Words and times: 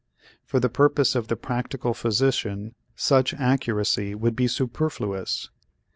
For 0.43 0.59
the 0.59 0.67
purpose 0.67 1.13
of 1.13 1.27
the 1.27 1.35
practical 1.35 1.93
physician 1.93 2.73
such 2.95 3.35
accuracy 3.35 4.15
would 4.15 4.35
be 4.35 4.47
superfluous. 4.47 5.51